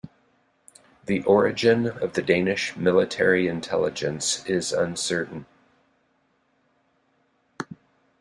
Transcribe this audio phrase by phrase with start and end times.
[1.05, 5.45] The origin of the Danish military intelligence is uncertain.